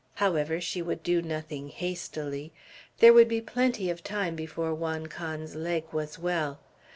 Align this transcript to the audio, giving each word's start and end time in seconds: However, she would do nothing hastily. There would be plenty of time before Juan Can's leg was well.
However, 0.15 0.59
she 0.59 0.81
would 0.81 1.03
do 1.03 1.21
nothing 1.21 1.69
hastily. 1.69 2.51
There 2.97 3.13
would 3.13 3.27
be 3.27 3.39
plenty 3.39 3.91
of 3.91 4.03
time 4.03 4.35
before 4.35 4.73
Juan 4.73 5.05
Can's 5.05 5.53
leg 5.53 5.83
was 5.91 6.17
well. 6.17 6.59